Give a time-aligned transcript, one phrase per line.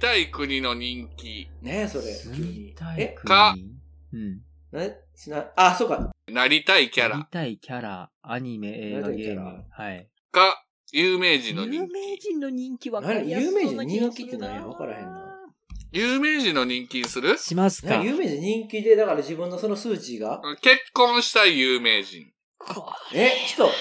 [0.00, 1.48] たい国の人気。
[1.60, 2.04] ねえ、それ。
[2.04, 3.14] 住急にみたいえ？
[3.16, 3.28] 国？
[3.28, 3.54] か
[4.12, 4.40] うん。
[4.72, 6.10] な、しな、あ、そうか。
[6.28, 7.18] なりたいキャラ。
[7.18, 9.64] なりたいキャラ、アニメ、映画、ゲーム。
[9.70, 10.08] はい。
[10.32, 12.28] か、有名人の有人名気。
[12.30, 14.54] 人の人気わかりやす何有名人そうな気が人気って何？
[14.54, 15.36] や分からへんな。
[15.92, 17.36] 有名人の人気にする？
[17.36, 17.98] しますか？
[17.98, 20.40] ね有名人人気で、だから自分のその数値が？
[20.62, 22.32] 結婚したい有名人。
[22.58, 23.74] こえ、ちょっと、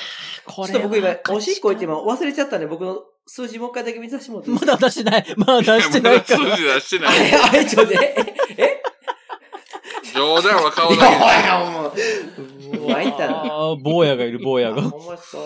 [0.51, 2.95] こちょっと僕今、おしっこ行ってま今忘れちゃったんで、僕の
[3.29, 5.25] 数字もう一回だけ見させてもらっていいまだ出してない。
[5.37, 6.55] まだ出してないか数ら。
[6.57, 7.31] 字出してあない。
[7.31, 8.15] れ、あれ、ちょっとね、
[8.57, 8.81] え
[10.15, 11.93] 冗談は顔いや、おだや、も
[12.75, 12.77] う。
[12.79, 13.35] もう、あいたな。
[13.37, 14.81] ああ、坊やがいる、坊やあが。
[14.81, 15.37] ほんまっすか。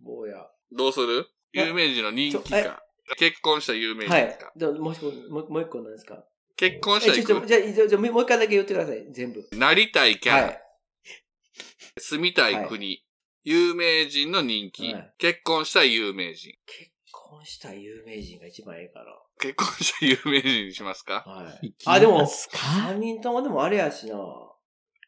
[0.00, 0.36] 坊や。
[0.70, 0.76] け。
[0.76, 2.82] どうする有名人の人気ちょえか。
[3.18, 4.52] 結婚した有名人はいか。。
[4.56, 6.24] でももう一個、もうもう一個なんですか
[6.56, 9.06] 結婚え、したいちょ、ちょ、じゃあ、じゃあじゃあもう一回だけ言ってください。
[9.12, 9.46] 全部。
[9.52, 10.42] なりたいキャラ。
[10.46, 10.62] はい。
[11.98, 13.02] 住みたい国。
[13.44, 14.92] 有名人の人気。
[14.92, 16.52] はい結婚したい有名人。
[16.66, 16.95] 結婚
[17.46, 19.06] した有名人が一番ええから。
[19.40, 21.24] 結婚したい有名人にしますか？
[21.26, 21.74] はい。
[21.86, 24.16] あ、でも、三人ともでもあれやしな。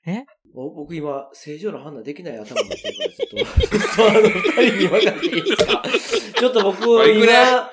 [0.06, 0.24] え？
[0.54, 5.82] お僕今、正常な判断できない頭になってるから、ちょっと、 あの、二人に分かっていいですか？
[6.38, 6.80] ちょっと僕、
[7.10, 7.70] 今、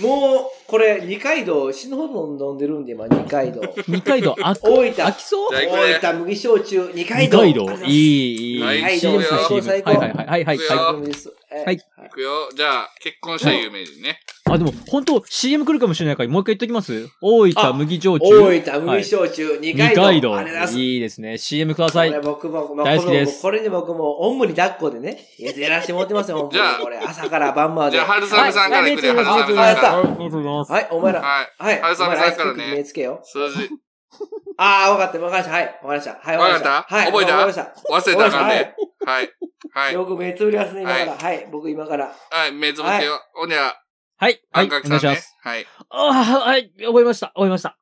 [0.00, 2.06] もう、これ、二階堂、死ぬほ
[2.38, 3.60] ど飲んでるんで、今、二階堂。
[3.88, 5.50] 二階堂、あ 大分飽きそう？
[5.52, 5.68] 大
[6.12, 7.38] 分麦焼酎、二階二堂。
[7.40, 7.66] 階堂。
[7.86, 8.62] いい、いい。
[8.62, 9.90] はいはい、CM どうもさ最高、CM 最高。
[9.90, 10.58] はいはいはいはいはいはい。
[10.58, 11.32] 最高です。
[11.52, 11.74] えはい。
[11.74, 11.78] い
[12.10, 12.30] くよ。
[12.56, 14.20] じゃあ、結婚したい有名人ね。
[14.48, 17.08] あ、でも、本当 CM 来るかもしれないから、もう一回言っときます？
[17.20, 18.36] 大あ分麦焼酎。
[18.38, 20.02] 大分麦焼酎、二二階堂。
[20.02, 20.40] 階堂。
[20.78, 21.38] いいですね。
[21.38, 22.14] CM くださいこ。
[22.16, 27.92] れ僕も、まあ大好きですこれで僕も、おんぶに抱っこでね、ややらしてもらってますよ、じゃあこれ、朝から晩まで。
[27.92, 29.08] じゃあ、春雨さんから行くね。
[29.12, 29.98] はい春雨はいさん。
[29.98, 30.59] ありがとうございます。
[30.64, 31.20] はい、お前ら。
[31.20, 31.48] はい。
[31.58, 31.80] はい。
[31.80, 33.20] 春雨さんからね目つけよ。
[33.24, 33.68] 数字。
[34.58, 35.52] ああ、わかった、わかりました。
[35.52, 36.14] はい、わかりました。
[36.20, 36.82] はい、わかりました。
[36.82, 37.36] はい、覚えた？
[37.36, 37.74] わかりました。
[37.90, 38.74] 忘れたかんはいで。
[39.06, 39.32] はい。
[39.72, 39.94] はい。
[39.94, 41.16] よく目つぶりますね、今から。
[41.16, 42.14] はい、僕今から。
[42.30, 43.20] はい、目つぶってよ。
[43.34, 43.80] ほんでは、
[44.18, 44.42] はい。
[44.50, 44.66] はい。
[44.66, 45.36] おきさんね願いします。。
[45.42, 45.66] はい。
[45.88, 46.72] ああ、はい。
[46.84, 47.28] 覚えました。
[47.28, 47.78] 覚えました。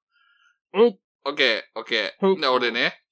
[0.75, 0.99] うん。
[1.25, 2.41] オッケー、オッケはいー。
[2.41, 3.03] で、俺ね。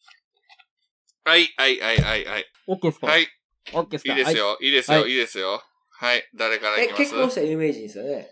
[1.25, 2.47] はい、はい、はい、はい、はい。
[2.69, 3.07] オッケーですか？
[3.09, 3.27] はい、い
[3.73, 4.13] オッケーですか？
[4.13, 4.59] いですよ。
[4.61, 5.63] いいですよ、はいいいですよ。
[5.99, 7.01] はい、誰からいえ、きます？
[7.01, 8.29] 結婚した有名人ですよね。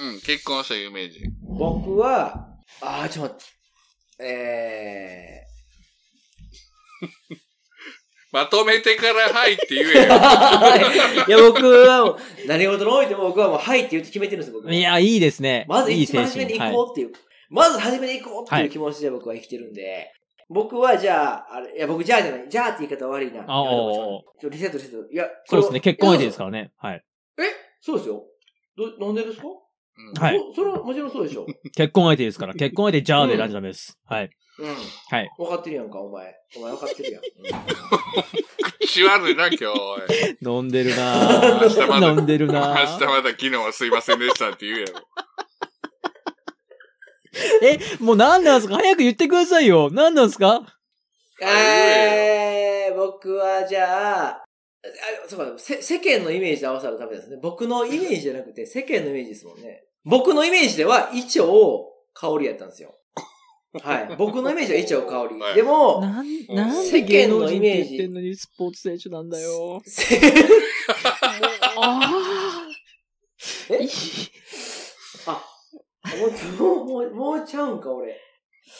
[0.00, 1.30] うん、結婚した有名人。
[1.42, 2.48] 僕は、
[2.80, 3.48] ああ、ちょっと待っ
[4.18, 4.24] て。
[4.24, 5.40] え
[8.32, 9.92] まとめてからはいって言えー。
[9.92, 10.04] よ。
[11.26, 12.16] いや、僕はもう、
[12.46, 14.72] 何事においても僕はもう、はいって言って決めてるんですよ、僕は。
[14.72, 15.66] いや、いいですね。
[15.68, 17.12] まずいい一番初めに行こうっていう。
[17.50, 20.12] まず初めに行こうっていう気持ちで僕は生きてるんで。
[20.48, 22.48] 僕はじゃあ、あれ、いや、僕じゃあじゃない。
[22.48, 23.44] じゃあって言い方悪いな。
[23.48, 25.12] あおうおうちょっとリセットリセット。
[25.12, 25.80] いや、そうですね。
[25.80, 26.72] 結婚相手ですかからね。
[26.76, 27.04] はい。
[27.38, 27.42] え
[27.80, 28.24] そうですよ。
[28.76, 29.46] ど、なんでですか？
[29.48, 29.69] うん
[30.20, 31.46] はいそそれはもちろんそうでしょ。
[31.76, 32.54] 結婚相手ですから。
[32.54, 33.98] 結婚相手、じゃあで選んじゃダメです。
[34.06, 34.30] はい。
[34.58, 34.66] うん。
[34.68, 35.30] はい。
[35.38, 36.34] 分かってるやんか、お前。
[36.56, 37.22] お前分かってるやん。
[38.80, 39.66] 口悪いな、今日。
[40.46, 42.10] 飲んでるな明日までぁ。
[42.14, 43.06] 飲んでるな明日ぁ。
[43.08, 44.92] まだ昨日はすいませんでしたって言うやろ。
[47.62, 48.74] え、もう何なんですか？
[48.76, 49.88] 早く言ってくださいよ。
[49.92, 50.60] 何なんですか？
[51.42, 54.44] えー、僕はじゃあ、あ
[55.28, 57.38] そうか、せ世間のイメージで合わせるためですね。
[57.40, 59.84] 僕のイメージじゃなくて、世間のイメージですもんね。
[60.04, 61.84] 僕のイメージでは、イチョウ、
[62.14, 62.94] 香りやったんですよ。
[63.82, 64.08] はい。
[64.18, 65.40] 僕のイメージはイチョウ、香り。
[65.40, 69.80] はいでも、なん、うんなん世間で芸能の人ってイメージ言ってんのにスポーツ選手なんだよ。
[69.84, 70.20] せ
[71.76, 72.66] あ
[73.70, 73.88] え
[75.26, 75.42] あ、
[76.16, 78.18] もう、もう、もう、もうちゃうんか、俺。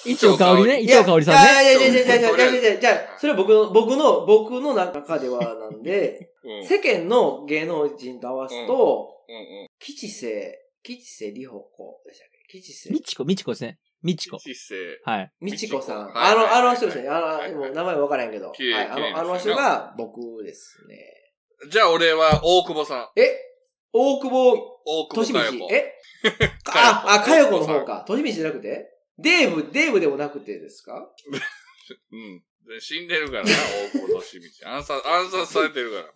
[0.07, 0.81] 伊調香りね。
[0.81, 1.41] 伊いや調香りさんね。
[1.41, 6.67] いやいやいやいやいやいやいやいやいやじゃあ、それは僕の、僕の、僕の中ではなんで、うん。
[6.67, 9.69] 世間の芸能人と合わすと、うんうん。
[9.79, 12.59] 吉瀬、吉瀬里穂子でしたっけ？
[12.61, 13.79] 吉瀬みちこ、みちこですね。
[14.03, 14.39] みちこ。
[14.39, 14.75] 知性。
[15.05, 15.33] はい。
[15.41, 16.07] みちこさん。
[16.07, 17.09] はいあの、はいあの人ですね。
[17.09, 18.53] あはいの、もう名前わからへんけど。
[18.53, 20.97] 綺麗はい、あ綺麗の、あの人が僕ですね。
[21.71, 23.21] じゃあ俺は大久保さん。
[23.21, 23.29] え？
[23.93, 24.53] 大久保
[24.85, 25.59] 大久利保佳代子。
[25.59, 25.95] 道え？
[26.75, 28.05] あ、あ、かよこの方か。
[28.09, 28.89] 利道じゃなくて？
[29.19, 30.95] デーブ、デーブでもなくてですか？
[32.13, 32.43] うん。
[32.67, 34.69] で死んでるからな、大久保利道。
[34.71, 36.13] 暗殺、暗殺されてるから、もう。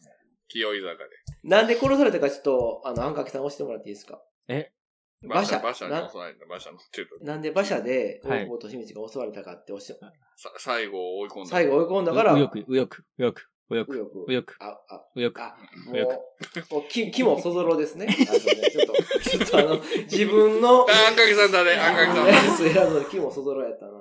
[0.49, 1.11] 清居坂で。
[1.43, 4.23] なんで殺されたかちょっと、あの、あんかけさん押してもらっていいですか？
[4.49, 4.71] え？
[5.23, 5.59] 馬車？
[5.59, 6.45] 馬車にな襲われた。
[6.45, 7.25] 馬車乗って。
[7.25, 9.99] なんで馬車ではい大久保利道が襲われたかって押して、
[10.37, 11.51] さ最後を追い込んだ。
[11.51, 15.43] 最後追い込んだから、うよく、うよく、うよく、うよく、うよくうよく、あ、あ、うよく。
[15.43, 15.57] あ、
[15.93, 16.19] うよくも
[16.73, 18.07] う、もう、き、きもそぞろですね。
[18.09, 18.71] あ、そうね。
[18.71, 18.93] ちょっと、
[19.31, 22.27] ちょっとあの、自分の、 あんかけさんだね、あんかけさん。
[22.27, 23.93] やつ選ぶのきもそぞろやったな。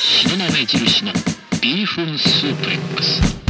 [0.00, 1.12] 東雲印の
[1.62, 3.43] ビーフンスープレックス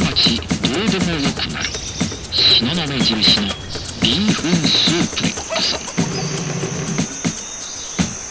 [0.00, 1.66] ちまちどうでもよくなる
[2.32, 3.48] 東雲印の
[4.02, 5.76] ビーフンスープレックス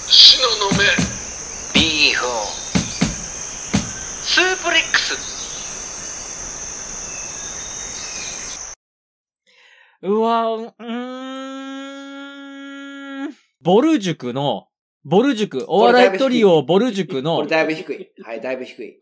[0.07, 0.81] 東雲
[1.74, 2.30] ビーフン
[4.24, 5.16] スープレックス
[10.01, 10.62] うわう
[13.27, 13.30] ん
[13.62, 14.66] ボル塾の
[15.06, 17.38] ボル塾、お笑いトリオボル塾の。
[17.38, 18.12] これだいぶ低い。
[18.21, 19.00] はい、だいぶ低い。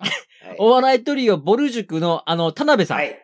[0.48, 0.56] はい。
[0.60, 2.98] お笑いトリオボル塾の、あの、田辺さん。
[2.98, 3.24] はい。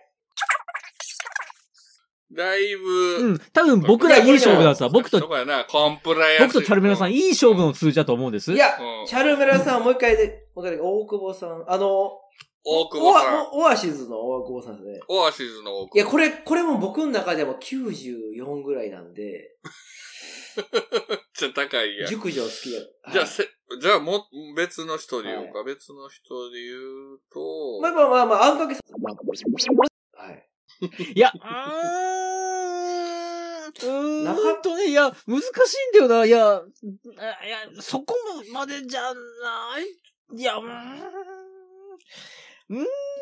[2.36, 3.40] だいぶ、うん。
[3.54, 4.90] 多分僕らいい勝負なんですわ。
[4.90, 6.54] 僕と、そうやな、コンプライアンス。
[6.54, 8.54] 僕とチャルメラさん、いい勝負の数字だと思うんです。
[8.54, 12.12] いやうん、チャルメラさんもう一回で、もう一回で、大久保さん、あの、
[12.66, 13.36] 大久保さん。
[13.36, 15.00] オアオアシズの大久保さんですね。
[15.08, 16.12] オアシズの大いや、久保。
[16.12, 19.52] これ、これも僕の中でも94ぐらいなんで、
[21.10, 22.10] めっちゃ高いやん。
[22.10, 22.82] 熟女好きや。
[23.12, 23.48] じゃあ、はいせ、
[23.80, 24.22] じゃあもう、
[24.56, 28.84] 別の人で言うか、別の人で言うと、まあまあまあまあ、あんかけさん。
[29.02, 29.12] は
[30.32, 30.50] い。
[31.16, 31.42] いや、うー
[33.62, 35.46] ん、うーんとね、いや、難し
[35.96, 36.26] いんだよな。
[36.26, 36.64] いや、あ
[37.46, 38.16] いや、そこ
[38.52, 39.86] までじゃない。
[40.40, 40.68] いや、うーん。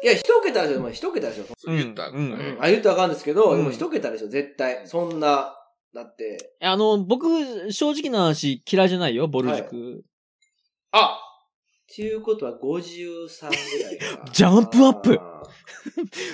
[0.03, 1.45] いや、一桁でしょ、まあ一桁でしょ。
[1.67, 2.57] 言ったら、うんうんうん。
[2.61, 4.87] あ、言ったらあかんですけど、うんでも一桁でしょ、絶対。
[4.87, 5.55] そんな、
[5.93, 6.55] だって。
[6.61, 10.03] あの、僕、正直な話、嫌いじゃないよ、ボル塾。
[10.91, 11.19] あ
[11.91, 12.63] っていうことは53ぐ
[13.83, 15.43] らいか ジャンプアップあ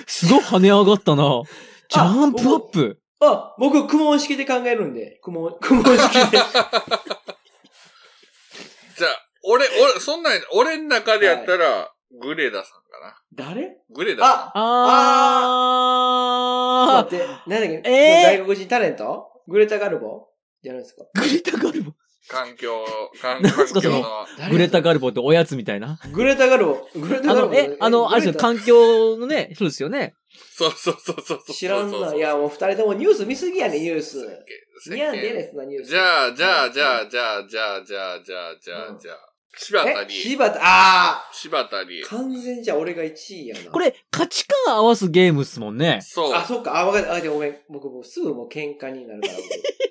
[0.06, 1.42] すごい跳ね上がったな。
[1.90, 3.00] ジャンプアップ。
[3.20, 5.18] ーあ、僕、苦問式で考えるんで。
[5.22, 6.38] 苦問、 苦問式で。
[6.38, 13.20] じゃあ、俺、俺、そんなん、俺の中でやったら、グレダさんかな。
[13.34, 13.78] 誰？
[13.90, 14.58] グレダさあ
[17.00, 19.26] あちょっと待って、何だっけ、えー外国人タレント？
[19.46, 20.28] グレタ・ガルボ？
[20.62, 21.04] じゃないですか。
[21.16, 21.92] ー、グレタガルボ？
[22.34, 22.46] ん。
[22.46, 22.84] 環境、
[23.20, 24.04] 環なんすかその
[24.50, 25.98] グレタガルボっておやつみたいな？
[26.12, 26.88] グレタ・ガルボ。
[26.94, 27.54] グレタ・ガルボ。
[27.54, 30.14] え、あの、あれですよ、環境のね、そうですよね。
[30.54, 31.44] そうそうそうそうそう。
[31.46, 32.14] タ知らんな。
[32.14, 34.18] いや、もう二人ともニュース見すぎやねん、ニュース。
[34.90, 35.90] 似合んでええねん、そんなニュース。
[35.90, 39.16] じゃあ、じゃあ、じゃあ、じゃあ、じゃあ、じゃあ、じゃあ、じゃあ、じゃあ、
[39.56, 40.20] 柴田え、理恵。
[40.22, 42.08] 柴田、あ柴田理恵あ。
[42.08, 43.70] 完全じゃ俺が1位やな。
[43.70, 46.00] これ、価値観合わすゲームっすもんね。
[46.02, 46.34] そう。
[46.34, 47.14] あ、そっか、あ、わかった。
[47.14, 47.56] あ、じゃあごめん。
[47.68, 49.34] 僕、もうすぐもう喧嘩になるから。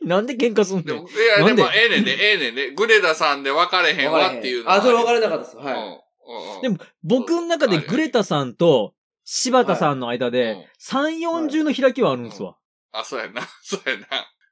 [0.07, 0.83] なんで喧嘩すんの？
[0.83, 1.55] でも、いや、なんで？
[1.55, 5.57] でも、ええねんで、ええねんで、グレダさんで分かれへん僕わっていうのはあ、それ分かれれなかったです。
[5.57, 5.73] はい。
[5.73, 6.61] うんうんうん。
[6.61, 8.93] でも、僕の中でグレタさんと
[9.25, 11.19] 柴田さんの間うんで、3、
[11.49, 12.55] 40の開きはあるんですわ。
[12.93, 13.41] あ、そうやな。
[13.63, 14.07] そうやな。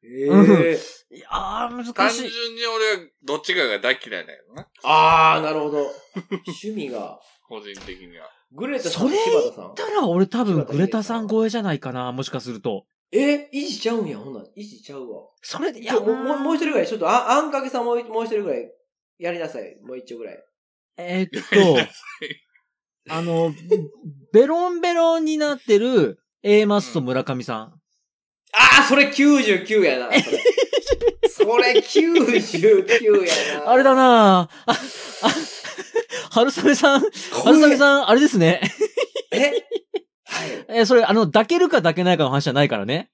[0.07, 0.79] え
[1.11, 2.29] えいやー、難単しい。
[2.31, 4.67] 純に俺はどっちかが大嫌いなんやろな。
[4.83, 5.91] ああ、なるほど。
[6.47, 7.19] 趣味が。
[7.47, 8.29] 個人的には。
[8.51, 9.75] グレタさん、それ柴田さん？
[9.75, 12.85] たら俺多分グレタさん超えじゃないかな、もしかすると。
[13.11, 15.21] え、維持ちゃうんや、ほんなら維持ちゃうわ。
[15.41, 18.71] それで、いや、もう、もうもう一人ぐらい、ちょっと、あ、あんかけさんもう一もう一人ぐらい、
[19.19, 19.77] やりなさい。
[19.83, 20.43] もう一丁ぐらい。
[20.97, 21.29] えーっ
[21.85, 21.89] と、
[23.09, 23.53] あの、
[24.33, 27.81] ベロンベロンになってる A マスと村上さん。
[28.57, 30.07] ああ、それ99やな。
[30.07, 30.39] それ
[31.29, 33.71] それ99やな。
[33.71, 34.71] あれだなぁ。
[34.71, 34.75] あ、あ、
[36.31, 37.01] 春雨さん、
[37.43, 38.61] 春雨さん、あれですね。
[39.31, 39.39] え？
[40.27, 40.65] はい。
[40.69, 43.09] えーそれ、あの、抱けるか抱けないかの話じゃないからね。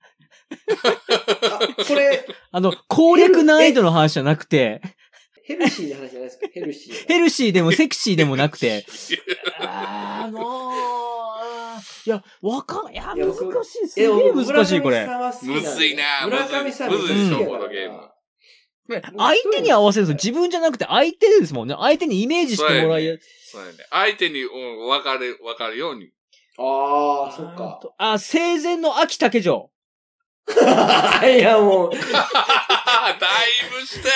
[1.44, 4.82] あ、これ、あの、攻略難易度の話じゃなくて、
[5.44, 6.48] ヘルシーな話じゃないですか。
[6.54, 7.08] ヘルシー。
[7.08, 8.86] ヘルシーでもセクシーでもなくて、
[9.60, 10.72] あーもう、
[12.06, 13.88] いや、わかん、いや、難僕しい。
[13.88, 15.08] すげえ難しい、これ。
[15.44, 18.12] むずいな村上さんむずいむずいでしのゲーム
[19.18, 20.32] 相手に合わせるんですよ。
[20.32, 21.76] 自分じゃなくて相手ですもんね。
[21.78, 23.78] 相手にイメージしてもらい、そうやね。
[23.90, 26.10] 相手に、うん、分かる、分かるように。
[26.58, 27.80] ああ、そっか。
[27.98, 29.71] あ、生前の秋竹城。
[31.38, 32.02] いや、もう、 だい
[33.72, 34.14] ぶ下や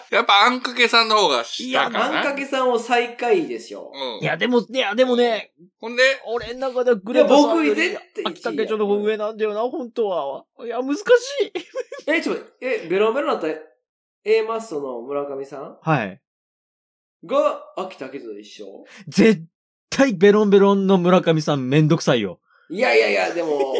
[0.00, 2.18] なやっぱあんかけさんの方が下かな。
[2.18, 3.90] あんかけさんを最下位ですよ。
[3.92, 4.22] うん。
[4.22, 10.44] いや、でも、いや、でもね、ほんで、俺の中ではグレタさんよりいや僕絶対秋竹城の方が上なんだよな、本当は。
[10.64, 11.02] いや、難しい。
[12.10, 13.54] え、ちょっと、え、ベロンベロンだったら
[14.24, 15.78] A マッソの村上さん？
[15.80, 16.20] はい。
[17.26, 18.84] が秋竹城と一緒？
[19.08, 19.42] 絶
[19.90, 22.40] 対ベロンベロンの村上さんめんどくさいよ。
[22.70, 23.74] いやいやいや、でも、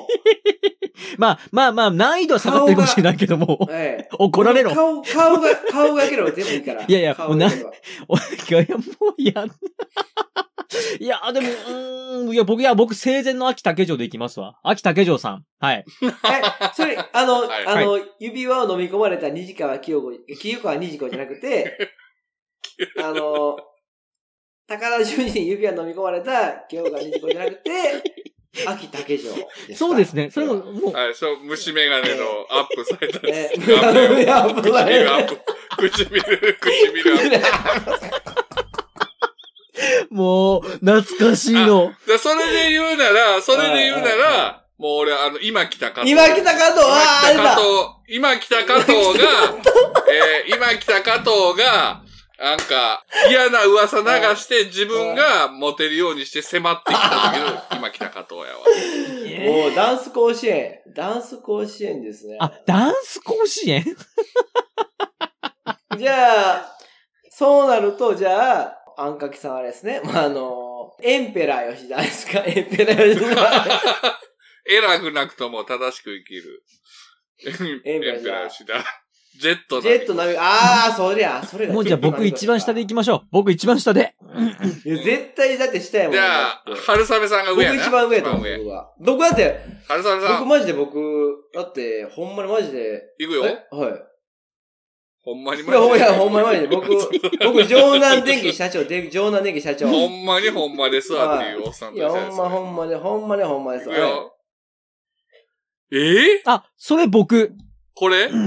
[1.18, 3.68] まあ、まあまあ、難易度は下がってるかもしれないけども。
[3.70, 4.08] ええ。
[4.18, 4.72] 怒られろ。
[4.72, 6.84] 顔、顔が、顔がければ全部いいから。
[6.86, 7.72] いやいや顔がければ
[8.08, 9.46] おいや、いや、もう、いや、
[11.00, 14.58] いや、でも、うーん、いや、僕、いや、僕、生前の秋竹城でいきますわ。
[14.62, 15.44] 秋竹城さん。
[15.58, 15.84] はい。
[16.02, 16.06] え、
[16.74, 21.90] それ、あの、はいあの、指輪を飲み込まれた虹川清子、清川虹子じゃなくて、
[23.02, 23.56] あの、
[24.66, 27.70] 高田純次に指輪飲み込まれた清川虹子じゃなくて、
[28.66, 29.40] 秋竹城です
[29.72, 29.74] か？
[29.76, 30.30] そうですね。
[30.30, 35.40] それも、もう、あれ、そう、虫眼鏡のアップされたね、画面をいや、危唇ないアップ。
[35.90, 38.14] 唇、唇アップ。
[40.10, 41.92] もう、懐かしいの。
[42.06, 46.12] でそれで言うなら、それで言うなら、もう俺、あの、今来た加藤。
[46.12, 47.56] 今来た加藤、ああ、あれだ。
[48.08, 51.30] 今来た加藤、今来た加藤が、えー、今来た加藤
[51.60, 52.02] が、
[52.38, 54.04] なんか、嫌な噂流
[54.36, 57.38] して自分がモテるようにして迫ってきた時
[57.72, 58.64] の今来た加藤やわ。
[59.66, 60.80] おーダンス甲子園。
[60.94, 62.36] ダンス甲子園ですね。
[62.40, 63.84] あ、ダンス甲子園？
[65.96, 66.76] じゃあ、
[67.30, 70.00] そうなると、じゃあ、あんかきさんあれですね。
[70.04, 74.20] まあ、あの、エンペラー吉田ですか エンペラー吉田。
[74.66, 76.64] 偉くなくとも正しく生きる。
[77.84, 78.84] エンペラー吉田。
[79.40, 81.74] ジェットジェットナビ、ああ、そりゃ、それが。
[81.74, 83.22] もうじゃあ僕一番下で行きましょう。
[83.30, 84.14] 僕一番下で。
[84.84, 86.12] いや、絶対だって下やもん。
[86.12, 87.82] じゃあ春雨さんが僕上やな。
[87.82, 88.92] 一番上やと思う、僕は。
[89.00, 90.98] 僕だって、春雨さん、僕マジで僕、
[91.52, 93.44] だって、ほんまにマジで、行くよ。
[93.46, 93.66] え？
[93.76, 93.92] はい。
[95.22, 96.68] ほんまにいや、ほんまいや、ほんまにマジで。
[96.68, 96.76] で。
[96.76, 96.88] 僕、
[97.44, 99.88] 僕、城南電機社長、で城南電機社長。
[99.88, 103.88] ほんまにほんまですわっていうおっさんいや、としたほんま、ほんまに、ほんまに、ほんまです。
[103.88, 104.36] 行くよ。
[105.92, 106.36] え？
[106.36, 106.42] え？
[106.44, 107.52] あ、それ僕。
[107.94, 108.30] これ？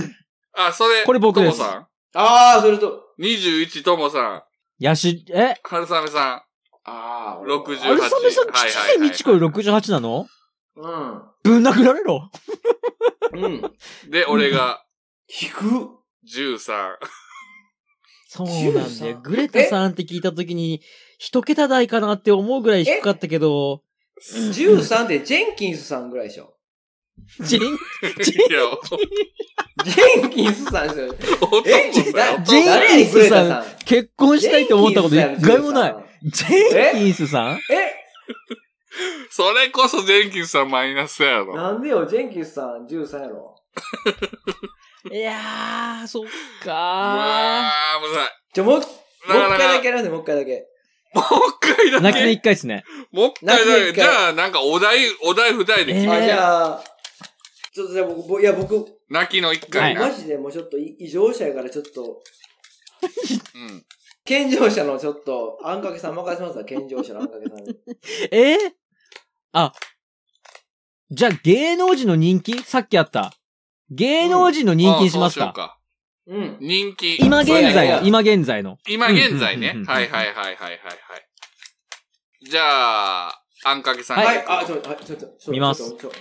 [0.57, 2.87] あ、それ、これ僕ですともさああ、それと、
[3.17, 4.43] ん ?21 ともさん。
[4.79, 5.55] やし、え？
[5.63, 6.45] 春雨さ
[6.83, 7.47] ああ、ん。
[7.47, 7.81] 60。
[7.83, 10.27] アルサメさん、吉瀬美智子より68なの？
[10.75, 11.21] うん。
[11.43, 12.29] ぶん殴られろ。
[13.33, 13.61] うん。
[14.09, 14.83] で、俺が
[15.41, 15.65] 引く。
[16.27, 16.95] 13。
[18.29, 18.85] そうなんだよ。
[18.85, 20.81] 13グレタさんって聞いたときに、
[21.17, 23.81] 一桁台かなって思うぐらい低かったけど、
[24.21, 26.56] 13ってジェンキンスさんぐらいでしょ。
[27.41, 27.77] ジェン、
[28.23, 31.15] ジェンキ ンスさんですよ。
[31.51, 31.91] おえ。
[31.91, 32.13] ジェン
[32.65, 33.65] 誰やグレタさん。
[33.85, 35.95] 結婚したいって思ったこと一回もない。
[36.23, 37.59] ジェンキンスさん？
[37.71, 37.93] え？
[39.29, 41.55] それこそジェンキンスさんマイナスやろ。
[41.55, 43.55] なんでよ、ジェンキンスさん13やろ。
[45.11, 48.87] いやー、そっうかわー、もうさ、じゃ、もう、もう一
[49.29, 50.65] なかなか回だけやらせて、もう一回だけ。
[51.13, 51.25] もう
[51.61, 52.01] 一回だー。
[52.01, 52.31] 泣きのけ。
[52.31, 52.83] 一回っすね。
[53.11, 53.93] もう一回だけ？
[53.93, 56.83] じゃあ、なんかお題、お題二人で決めてじゃあ、
[57.77, 60.01] ちょっとじゃあ僕、ぼいや、僕、泣きの一回な。
[60.01, 62.05] マジでもうちょっとい異常者やからちょっと、う
[63.59, 63.85] ん。
[64.25, 67.75] 健常者のちょっと、あんかけさん任せますわ、健常者のあんかけさんに。
[68.33, 68.55] え？
[68.55, 68.71] ー、
[69.51, 69.73] あ、
[71.11, 72.57] じゃあ芸能人の人気？
[72.63, 73.31] さっきあった。
[73.91, 75.77] 芸能人の人気にしますか,、あ
[76.25, 76.57] そうしようか。
[76.59, 76.67] うん。
[76.67, 77.23] 人気。
[77.23, 78.79] 今現在の、今現在の。
[78.87, 79.85] 今現在ねうんうんうんう。
[79.85, 80.79] んはいはいはいはいはいはい。
[82.49, 84.17] じゃあ、あんかけさん。
[84.17, 86.15] はい、あ、ちょ、はい、ちょっと、ちょ見ますちょっと、ちょ、ち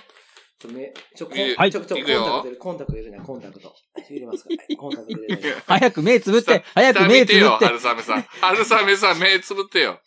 [0.67, 3.75] ょ、め、ちょ、こいいはいちょ、ちょ、コンタクト入れる、コンタクト入れるな、コンタクト。
[4.11, 5.57] 入れますかはいコンタクト入れる。
[5.67, 7.65] 早く目つぶって、 早く下目つぶって。
[7.67, 8.23] 春雨さん。
[8.23, 10.01] 春雨さん、目つぶってよ。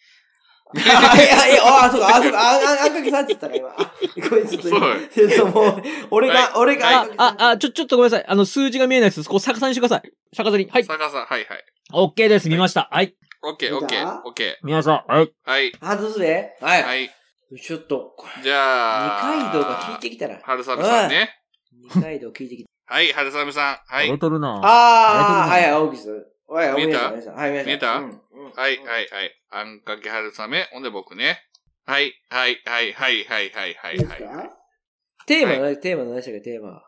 [0.71, 3.69] あ、いや、いや、あ、そうか、あ、そうか、あ、あ、あんかけさんって言ったら今。
[3.69, 3.91] あ、
[4.29, 4.79] ごめん、ちょっと今、
[5.11, 8.27] ちょっともう、俺が、はい俺が、あ、あ、あ、ちょ、ちょっとごめんなさい。
[8.27, 9.27] あの、数字が見えないです。
[9.27, 10.11] こう逆さにしてください。
[10.31, 10.69] 逆さに。
[10.69, 10.83] はい。
[10.83, 11.65] 逆さん、はいはい。
[11.91, 12.49] オッケーです。
[12.49, 12.87] 見ました。
[12.91, 13.15] はい。
[13.41, 15.05] オッケーオッケーオッケ見ました。
[15.07, 15.25] はい。
[15.25, 15.29] ー。
[15.43, 15.71] はい。
[15.81, 16.27] あ、どうする？
[16.61, 16.83] はい。
[16.83, 17.09] はい。
[17.57, 20.39] ちょっと、じゃあ、二階堂が聞いてきたら。
[20.43, 21.29] 春雨さんね。
[21.95, 22.93] 二階堂聞いてきた。
[22.93, 23.91] はい、春雨さん。
[23.91, 24.11] はい。
[24.11, 26.23] れとるなあー、はい、青木さん。
[26.47, 27.07] はい、見えた？
[27.07, 27.87] お願いしますはい、見えた。
[27.93, 28.03] はい、
[28.53, 29.09] はい、はい。
[29.51, 30.67] あんかけ春雨。
[30.71, 31.39] ほんで僕ね。
[31.85, 33.95] はい、はい、はい、はい、はい、はい、はいい、はい。
[33.95, 34.49] いですか？
[35.25, 36.81] テーマ何、テーマ何でしたっけ、テーマ。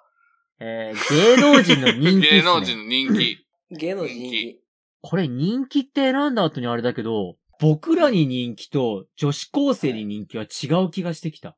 [0.59, 2.29] えー、芸能人の人気。
[2.29, 3.45] 芸能人の人気。
[3.71, 4.61] 芸能人人人気。
[5.01, 11.55] これ人気って選んだ後にあれだけど、僕らに人気と女子高生に人気は違う気がしてきた。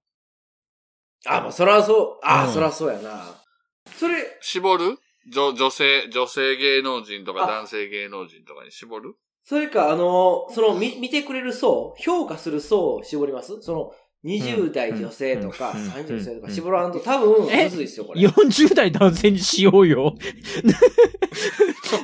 [1.25, 2.25] あ、まあ、そらそう。
[2.25, 3.23] あ、うんそらそうやな。
[3.95, 4.97] それ、絞る？
[5.33, 9.15] 女、女性、女性芸能人とかあ男性芸能人とかに絞る？
[9.45, 13.61] それか、あの、その、み、見てくれる層、評価する層を絞ります？
[13.61, 13.93] その、
[14.25, 18.21] 20代女性とか、30代女性とか絞らんと多分、むずいっすよ、これ。
[18.21, 20.15] 40代男性にしようよ。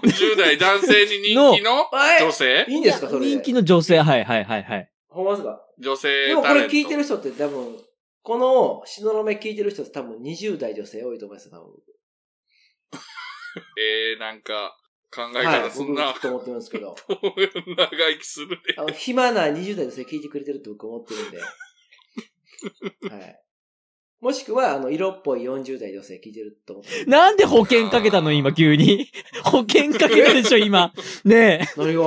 [0.04, 1.88] ?10 代男性に人気の
[2.20, 3.26] 女性いいんですか、それ。
[3.26, 4.92] 人気の女性、はいはいはいはい。
[5.08, 6.68] ほんまですか女性でもこれ。
[6.68, 7.78] 聞いてる人って多分、
[8.22, 11.72] この、しののめ聞いてる人って多分20代女性多いと思いますよ、多分。
[13.78, 14.78] えー、なんか、
[15.12, 16.14] 考え、方すんな。
[16.14, 16.96] 僕ずっと思ってるんですけど。
[17.08, 18.58] 長生きするね。
[18.78, 21.40] あの、暇な20代女性聞いてくれてるって僕思ってるんで。
[23.10, 23.42] はい。
[24.22, 27.08] もしくは、あの、色っぽい40代女性聞いてると思ってる。
[27.08, 29.10] なんで保険かけたの今急に？
[29.46, 30.94] 保険かけたでしょ今。
[31.24, 32.04] ね何が？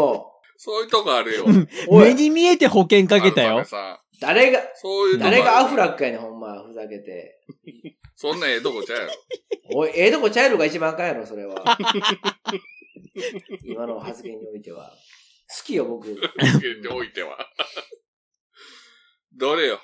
[0.58, 1.44] そういうとこあるよ。
[1.48, 1.86] え。
[1.88, 3.64] おい目に見えて保険かけたよ
[4.20, 7.40] 誰が、そういう誰がアフラックやねん、ほんま、ふざけて。
[8.14, 9.12] そんなんええとこちゃうやろ。
[9.74, 11.64] おい、ええとこチャイルが一番あかんやろ、それは。
[13.64, 14.92] 今の発言においては。
[15.58, 16.06] 好きよ、僕。
[16.06, 16.18] に
[16.88, 17.36] おいては。
[19.32, 19.80] どれよ？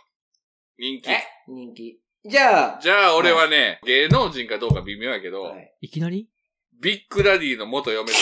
[0.78, 1.10] 人気。
[1.10, 1.22] え？
[1.48, 2.00] 人気。
[2.24, 6.28] じゃあ、じゃあ俺はね、芸能人かどうか微妙やけど、はいいきなり？
[6.80, 8.14] ビッグダディの元嫁と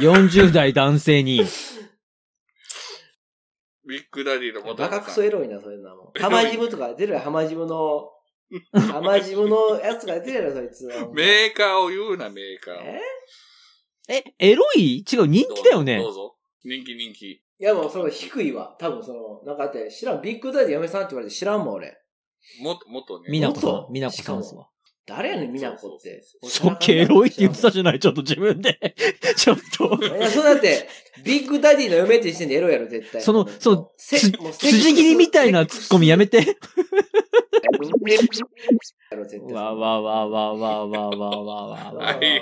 [0.00, 1.42] ?40 代男性に。
[3.86, 5.04] ビッグダディの元バカ嫁さん。
[5.06, 6.12] クソエロいな、そういうのも。
[6.18, 8.10] ハマジムとか出るやろ、ハマジムの、
[8.72, 11.08] ハマジムのやつが出てるやろ、そいつは。
[11.12, 12.78] メーカーを言うな、メーカーを。
[12.82, 13.00] え？
[14.08, 14.98] え、エロい？
[15.10, 15.98] 違う、人気だよね。
[15.98, 17.42] どうぞ人気人気。
[17.60, 18.74] いやもうそれ低いわ。
[18.78, 21.98] 多分その、なんかだって知らん、ビッグダディ嫁さんって言われて知らんもん俺。
[22.62, 23.28] もっと、もっとね。
[23.30, 23.88] みなこさ元？
[23.90, 24.66] ん、みなこさんですわ。
[25.06, 26.22] 誰やねん、みなこって。
[26.44, 28.78] そっけエロいって言ってたじゃない、ちょっと自分で。
[29.36, 29.98] ちょっと。
[30.02, 30.88] いや、そうだって、
[31.24, 33.20] ビッグダディの嫁って時点でエロいやろ、絶対。
[33.20, 34.30] そのその辻
[34.94, 36.38] 切りみたいなツッコミやめて。
[36.38, 36.44] や
[39.16, 39.52] ろ、絶対。
[39.52, 41.76] わわわわわわわわわわ。
[41.76, 42.40] はいはいはい。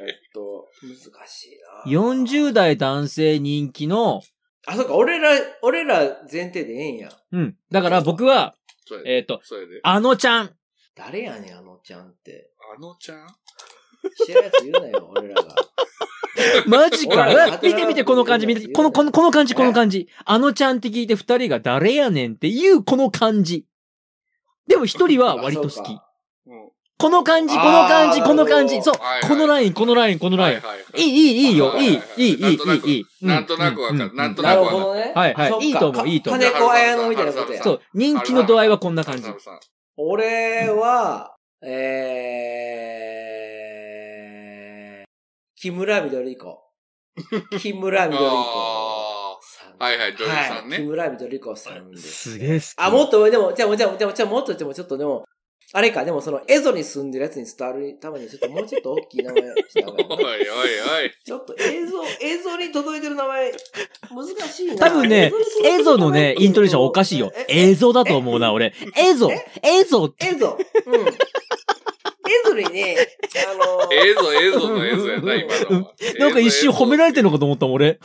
[0.00, 1.50] えっと、難しい
[1.86, 4.20] な40代男性人気の、
[4.66, 5.30] あ、そっか、俺ら、
[5.62, 7.10] 俺ら前提でええんや。
[7.32, 7.56] うん。
[7.70, 8.54] だから僕は、
[8.86, 9.16] それで。
[9.16, 9.80] えっと、それで。
[9.82, 10.50] あのちゃん。
[10.94, 12.50] 誰やねん、あのちゃんって。
[12.76, 13.26] あのちゃん？
[14.26, 15.54] 知らんやつ言うなよ、 俺らが。
[16.66, 17.26] マジか。
[17.62, 20.08] 見て見て、この感じ、見て、この、この、この感じ、この感じ。
[20.24, 23.66] あのちゃんって聞いて二人が誰やねんっていうこの感じ。
[24.66, 25.72] でも一人は割と好き。
[25.72, 26.08] あそうか
[26.46, 26.70] うん。
[26.96, 28.80] この感じ、この感じ、この感じ。
[28.80, 29.28] そうはいはい。
[29.28, 30.54] このライン、このライン、このライン。
[30.56, 31.66] はいはいいい、いい、いいよ。
[31.68, 33.06] はいいいはい、いい、いい、いいなんとなくいい。
[33.20, 35.12] なんとなくわかるうんなんとななくわかるるほどね。
[35.14, 37.62] はいはいいいと思ういいと思う金子綾乃みたいなことや。
[37.62, 39.24] そう、人気の度合いはこんな感じ
[39.96, 45.06] 俺は、えー、
[45.60, 46.60] 木村緑子。
[47.58, 48.24] 木村緑子。
[49.78, 52.30] はいはい女優さんねはい木村緑子さんです。
[52.30, 52.74] すげえ好き。
[52.76, 55.24] あ、もっと、でも、じゃあ、じゃあ、じゃあ、じゃあもっと、でも、ちょっとでも、
[55.76, 60.20] あれか、でもその、エゾに住んでるやつに伝わるために、ちょっともうちょっと大きい名前した方がいいおいな。
[60.20, 61.12] おいおい。
[61.24, 63.52] ちょっと映像、映像に届いてる名前、
[64.10, 64.76] 難しいな。
[64.76, 65.32] 多分ね、
[65.64, 67.32] 映像のね、イントネーションおかしいよ。
[67.48, 68.72] 映え像だと思うな、俺。
[68.96, 70.26] 映像映像って。
[70.28, 70.56] 映像。
[70.86, 71.06] うん。
[71.06, 71.08] 映
[72.44, 72.96] 像にね、
[73.48, 75.94] あのー、映像映像の映像やな、今のは。
[76.20, 77.86] なんか一瞬褒められてるのかと思ったもん、俺。
[77.86, 77.98] 映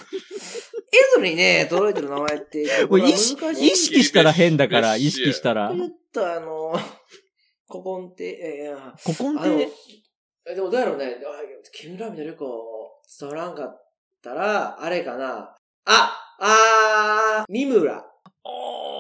[1.16, 5.72] 像にね、届いてる名前って、意識したら変だから、意識したら。
[5.72, 6.80] ちょっとあのー、
[7.70, 9.70] ここんて、いやいや、ここんあの、て、
[10.50, 11.10] えでもどうやろうね、あ
[11.72, 12.46] 木村緑子
[13.20, 13.82] 伝わらんかっ
[14.24, 15.56] たら、あれかな。
[15.86, 18.04] あ、あー、三村。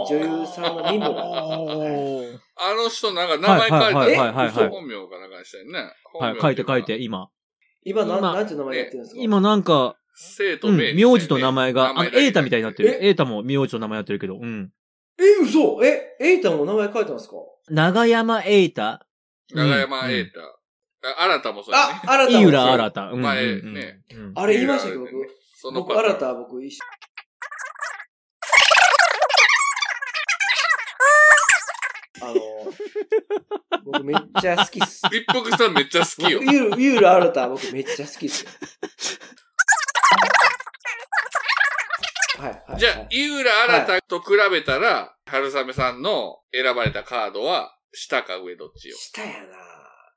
[0.08, 1.10] 女優さんの三村。
[1.10, 5.91] あの人なんか名前書いてはいはいはいはいはい本名かなんかにしたよね。
[6.19, 6.99] はい、書いて書いて、。
[6.99, 7.27] 今。
[7.84, 9.21] 今、なん、今なんて名前やってるんですか？
[9.21, 12.99] 今なんか、うん、生と名名字と名前が、あの、エータみたいになってる。
[13.01, 13.08] え？
[13.08, 14.71] エータも名字と名前やってるけど、うん。
[15.17, 15.84] え、嘘？
[15.84, 17.36] え、エイタも名前書いてますか？
[17.69, 19.05] 長山エータ。
[19.53, 20.39] 長山瑛太。
[21.01, 22.12] あ新たもそうやねあ、。
[22.12, 23.15] 新た井浦新新た。
[23.15, 25.12] 前ねうんあれ言いましたけど、僕。
[25.55, 26.79] その僕、新たは僕一緒。
[32.21, 35.08] あの、僕めっちゃ好きっす。
[35.10, 36.41] 立腹さんめっちゃ好きよ。
[36.41, 38.51] ユール、ユール新たは僕めっちゃ好きっすよ。
[42.39, 42.80] はい、はい。
[42.80, 43.52] じゃあ、はい井浦
[43.86, 48.95] 新と比べたら、春雨さんの選ばれたカードは、下か上どっちよ？
[48.97, 49.58] 下やな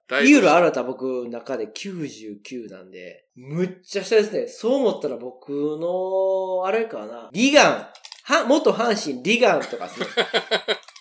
[0.09, 4.47] だいぶユール新た僕の中で99なんで、むっちゃ下ですね。
[4.47, 7.29] そう思ったら僕の、あれかな。
[7.33, 7.89] リガン。
[8.25, 10.07] は、元阪神リガンとかですね。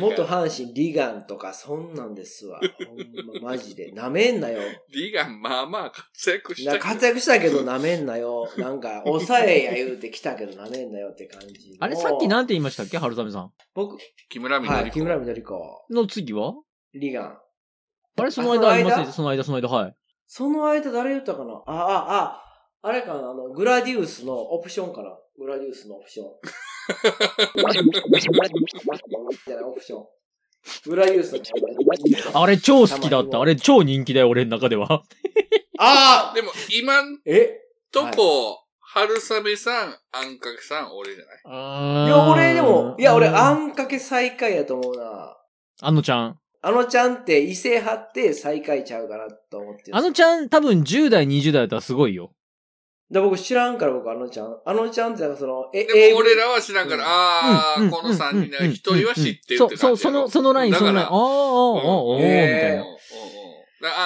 [0.00, 2.60] 元阪神リガンとか、そんなんですわ。
[2.86, 3.92] ほんま、マジで。
[3.92, 4.60] なめんなよ。
[4.92, 6.90] リガン、まあまあ活躍したなけど。
[6.90, 8.48] 活躍したけどなめんなよ。
[8.56, 11.76] なんか、抑えや言うてきたけどなめんなよって感じの。
[11.80, 12.98] あれ、さっきなんて言いましたっけ？
[12.98, 13.52] 春雨さん。
[13.74, 16.54] 僕、木村みのりはい、木村緑子、の次は？
[16.92, 17.38] リガン。
[18.16, 19.96] あれ、その間ありませんあその間、その間、はい。
[20.26, 21.62] その間誰言ったかな？
[21.66, 22.40] あ、あ、あ、
[22.82, 23.30] あれかな？
[23.30, 25.10] あの、グラディウスのオプションかな？
[25.38, 26.26] グラディウスのオプション。
[29.46, 30.04] じゃない、オプション。
[30.86, 32.42] グラディウスの。
[32.42, 33.40] あれ、超好きだった。
[33.40, 35.02] あれ、超人気だよ、俺の中では。
[35.78, 37.60] あでも、今んえ？
[37.92, 42.06] とこ、春雨さん、あんかけさん、俺じゃない？
[42.06, 43.68] いや、俺でも、いや、俺、あん。
[43.68, 45.36] んかけ最下位やと思うな。
[45.82, 46.38] あのちゃん。
[46.62, 52.32] あのちゃんって異性張って最下位ちゃうかなと思ってるあのちゃん、多分10代、20代だったらすごいよ。
[53.12, 54.56] だ僕知らんから僕あのちゃん。
[54.64, 61.06] あのちゃんってなんかその、え、でも俺ら、らは知らんから、うんああ、うんこの三人うんの一人は知ってるってそう、感じそう、その、そのライン、そのライン。
[61.06, 62.84] ああ、ああ、ああ、みたいな。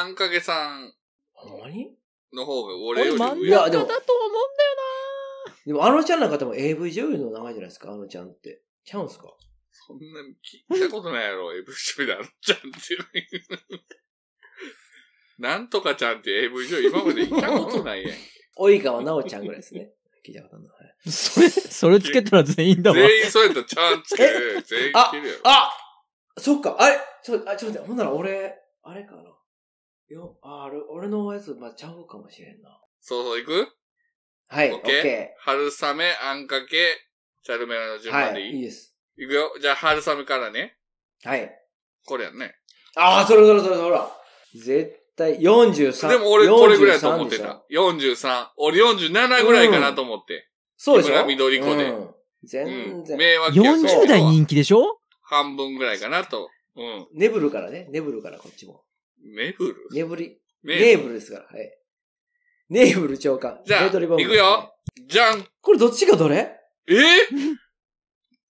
[0.00, 0.92] あんかけさん
[1.32, 1.94] ほんまに
[2.32, 3.46] の方が俺俺、より上。
[3.46, 4.78] いやでも中だと思うんだよ
[5.66, 7.92] でもあのちゃんなんか多分 AV 女優の名前じゃないですか？
[7.92, 8.62] あのちゃんって。
[8.84, 9.24] ちゃうんすか？
[9.70, 10.04] そんな
[10.74, 13.48] 聞いたことないやろ、AV 女優であのちゃんっていう。
[15.38, 18.12] なんとかちゃんって AV 女優今まで行ったことないやん。
[18.66, 19.92] 及川奈緒ちゃんぐらいですね。
[20.26, 20.74] 聞いたことあるの。
[20.74, 21.12] はいな。
[21.12, 22.96] それ、それつけたら全員だわ。
[22.96, 24.62] 全員そうやったらちゃんつける。
[24.62, 25.40] 全員いけるやろ。
[25.44, 25.70] あ
[26.36, 26.98] そっか、あれ？
[27.22, 29.22] ちょ、あ、ちょっと待って、ほんなら俺、あれかな。
[30.08, 32.80] よ、あ、あれ、俺のやつ、まあ、ちゃうかもしれんな。
[33.00, 33.68] そうそう、行く？
[34.48, 36.96] はい、オッオッケケー春雨、あんかけ、
[37.42, 38.96] チャルメラの順番でいい、いいです。
[39.16, 39.52] 行くよ。
[39.60, 40.78] じゃあ、春雨からね。
[41.24, 41.50] はい。
[42.04, 42.54] これやんね。
[42.96, 43.98] ああ、それそれそれそれ。
[44.54, 46.08] 絶対43。
[46.08, 47.44] でも俺これぐらいと思って43でしょ？
[47.44, 47.64] た。
[48.30, 48.46] 43。
[48.56, 50.48] 俺47ぐらいかなと思って。
[50.76, 51.26] そうでしょ？
[51.26, 52.14] 緑子でうんうん。
[52.44, 53.18] 全然。
[53.18, 54.98] 名脇役40代人気でしょ？
[55.22, 56.48] 半分ぐらいかなと。
[56.76, 57.06] うん。
[57.14, 57.88] ネブルからね。
[57.90, 58.84] ネブルからこっちも。
[59.20, 61.44] ネブルネブリ、ネネーブルですから。
[61.44, 61.70] はい。
[62.70, 63.60] ネーブル長官。
[63.66, 64.72] じゃあレートリボン行くよ。
[65.06, 66.54] じゃんこれどっちがどれ？
[66.88, 66.94] え？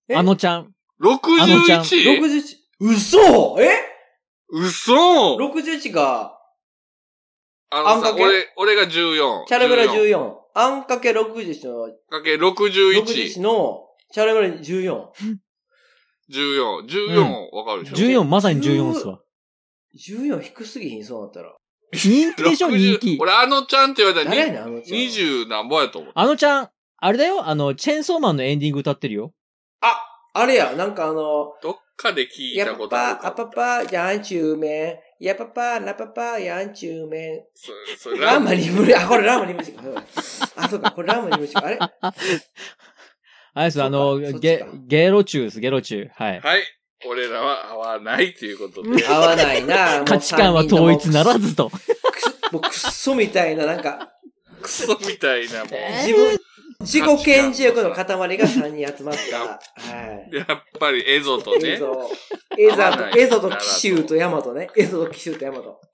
[0.07, 0.15] え？
[0.15, 0.73] あのちゃん。
[1.01, 1.09] ー、
[1.41, 2.19] あのちゃん ?61?
[2.19, 2.57] 61。
[2.81, 3.69] 嘘え？
[4.51, 6.38] 嘘 ?61 が、
[7.71, 8.23] あのさ、あんかけ？
[8.23, 9.45] 俺、俺が14。
[9.45, 10.33] チャルメラ14 14。
[10.55, 13.03] あんかけ61の、かけ61。
[13.03, 15.07] 61の、チャルメラ14。
[16.31, 16.85] 14。
[16.87, 19.19] 14、わかるでしょ？14、まさに14っすわ。
[19.95, 21.53] 14低すぎひん、そうなったら。
[21.93, 23.17] 人気でしょ、60人気。
[23.19, 24.99] 俺、あのちゃんって言われたらに誰やねん、あのちゃん。
[24.99, 26.11] 20何ぼやと思う。
[26.15, 29.33] あのちゃん、あれだよ、あの、チェーンソーマンのエンディング歌ってるよ。
[29.81, 29.95] あ、
[30.33, 34.57] あれや、なんかあの、どっかで聞いやたことあるぱぱ、あかぱぱ、やんちゅう。
[35.19, 37.41] やぱぱ、なぱぱ、やんちゅうめん。
[37.53, 39.83] そそれラーマリムリ、あ、これラーマリムリか。
[40.55, 41.61] あ、そうか、これラーマリムリか。
[41.65, 41.77] あれ？
[43.53, 46.09] あれです、あの、ゲか、ゲロチューです、ゲロチュー。
[46.13, 46.39] はい。
[46.39, 46.63] はい。
[47.05, 49.03] 俺らは合わないということで。
[49.07, 49.97] 合わないな。
[49.99, 51.69] もう価値観は統一ならずと。
[52.51, 54.13] もうくっそみたいな、なんか、
[54.61, 55.91] クソみたいなもん。
[56.05, 56.39] 自分、
[56.81, 59.39] 自己顕示欲の塊が3人集まった。
[59.39, 59.59] は
[60.31, 60.33] い。
[60.33, 60.45] やっ
[60.79, 61.73] ぱりエゾとね。
[61.73, 62.09] エゾ、
[62.57, 64.69] エザ合わないと、エゾとキシュウとヤマトね。
[64.77, 65.81] エゾとキシュウとヤマト。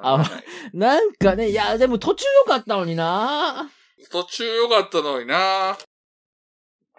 [0.00, 0.24] あ
[0.72, 3.70] なんかね、いや、でも途中良かったのにな
[4.10, 5.76] 途中良かったのにな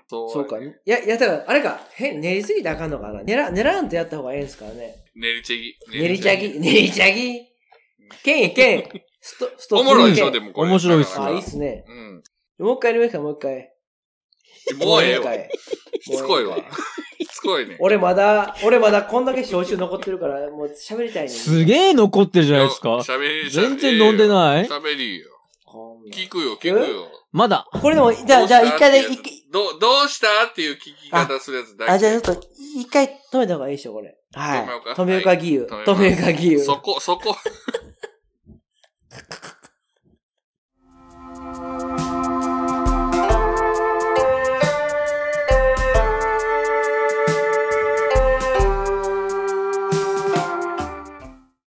[0.07, 0.59] そうそうか。
[0.59, 3.23] いや、いや、だから、あれか、変、練りすぎてあかんのかな。
[3.23, 4.95] 練ら、練らんとやった方がええんすからね。
[5.15, 5.75] 練りちぎ。
[5.91, 7.47] 練りちゃぎ、練りちゃぎ。
[8.23, 9.08] ケン、ケン。
[9.29, 10.69] スト、ストおもろいでしょ、でもこれ。
[10.69, 11.51] 面白いっすあ、いいっす。
[11.51, 11.85] すね。
[11.87, 12.65] うん。
[12.65, 13.71] もう一回やりますか、もう一回。
[14.79, 15.25] もうええわ。
[15.25, 15.49] もう一回
[16.01, 16.71] しつこいわもう一回。
[17.25, 17.77] しつこいね。
[17.79, 22.89] 俺まだ、俺まだこんだけ焼酎残ってるから、もう喋りたいねんすげえ残ってるじゃないですか。
[22.97, 24.67] 喋り全然飲んでない？
[24.67, 25.27] 喋りよ。
[26.11, 27.07] 聞くよ、聞くよ。
[27.31, 27.67] まだ。
[27.71, 30.27] これでも、じゃあ、じゃあ、一回で、一回、どう、どうした？
[30.49, 31.91] っていう聞き方するやつだけ。
[31.91, 34.17] あ、じゃあちょっと、一回止めた方がいいでしょ、これ。
[34.33, 34.59] はい。
[34.61, 35.67] 止めようか止めようか、義勇。
[35.67, 36.65] はい止めようか、義勇。
[36.65, 37.35] そこ、そこ、